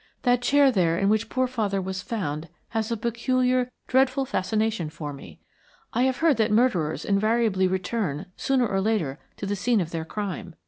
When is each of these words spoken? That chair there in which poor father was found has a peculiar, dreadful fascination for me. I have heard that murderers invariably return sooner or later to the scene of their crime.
That 0.23 0.41
chair 0.41 0.71
there 0.71 0.97
in 0.97 1.09
which 1.09 1.29
poor 1.29 1.45
father 1.45 1.79
was 1.79 2.01
found 2.01 2.49
has 2.69 2.91
a 2.91 2.97
peculiar, 2.97 3.69
dreadful 3.85 4.25
fascination 4.25 4.89
for 4.89 5.13
me. 5.13 5.39
I 5.93 6.01
have 6.05 6.17
heard 6.25 6.37
that 6.37 6.49
murderers 6.49 7.05
invariably 7.05 7.67
return 7.67 8.25
sooner 8.35 8.67
or 8.67 8.81
later 8.81 9.19
to 9.37 9.45
the 9.45 9.55
scene 9.55 9.79
of 9.79 9.91
their 9.91 10.03
crime. 10.05 10.55